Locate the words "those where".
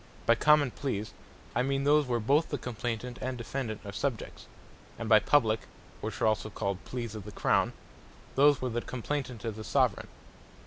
1.83-2.19, 8.33-8.71